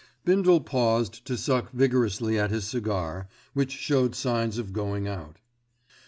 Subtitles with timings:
[0.25, 5.37] Bindle paused to suck vigorously at his cigar, which showed signs of going out.